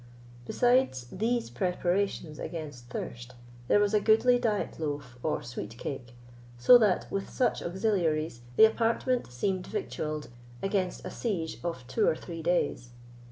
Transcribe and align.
Besides 0.47 1.05
these 1.11 1.51
preparations 1.51 2.39
against 2.39 2.87
thirst, 2.89 3.35
there 3.67 3.79
was 3.79 3.93
a 3.93 3.99
goodly 4.01 4.39
diet 4.39 4.79
loaf, 4.79 5.15
or 5.21 5.43
sweet 5.43 5.77
cake; 5.77 6.15
so 6.57 6.79
that, 6.79 7.05
with 7.11 7.29
such 7.29 7.61
auxiliaries, 7.61 8.41
the 8.55 8.65
apartment 8.65 9.31
seemed 9.31 9.67
victualled 9.67 10.29
against 10.63 11.05
a 11.05 11.11
siege 11.11 11.59
of 11.63 11.85
two 11.85 12.07
or 12.07 12.15
three 12.15 12.41
days. 12.41 12.89